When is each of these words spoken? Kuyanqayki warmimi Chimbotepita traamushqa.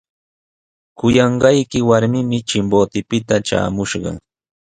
Kuyanqayki 0.97 1.79
warmimi 1.89 2.37
Chimbotepita 2.49 3.35
traamushqa. 3.45 4.11